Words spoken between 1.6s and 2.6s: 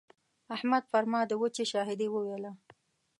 شاهدي وويله.